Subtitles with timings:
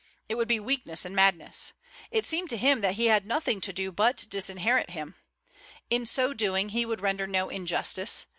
[0.27, 1.73] It would be weakness and madness.
[2.09, 5.15] It seemed to him that he had nothing to do but disinherit him.
[5.91, 8.25] In so doing, he would render no injustice.